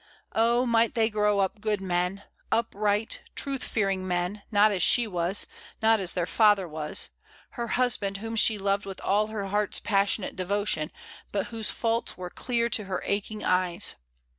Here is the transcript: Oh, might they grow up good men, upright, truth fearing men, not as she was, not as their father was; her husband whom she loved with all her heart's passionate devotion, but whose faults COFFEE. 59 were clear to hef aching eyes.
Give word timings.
Oh, 0.33 0.65
might 0.65 0.95
they 0.95 1.11
grow 1.11 1.37
up 1.37 1.61
good 1.61 1.79
men, 1.79 2.23
upright, 2.51 3.21
truth 3.35 3.63
fearing 3.63 4.07
men, 4.07 4.41
not 4.51 4.71
as 4.71 4.81
she 4.81 5.05
was, 5.05 5.45
not 5.79 5.99
as 5.99 6.13
their 6.13 6.25
father 6.25 6.67
was; 6.67 7.11
her 7.51 7.67
husband 7.77 8.17
whom 8.17 8.35
she 8.35 8.57
loved 8.57 8.87
with 8.87 8.99
all 9.01 9.27
her 9.27 9.45
heart's 9.45 9.79
passionate 9.79 10.35
devotion, 10.35 10.91
but 11.31 11.45
whose 11.53 11.69
faults 11.69 12.13
COFFEE. 12.13 12.23
59 12.23 12.23
were 12.23 12.29
clear 12.31 12.67
to 12.67 12.85
hef 12.85 12.99
aching 13.03 13.43
eyes. 13.43 13.93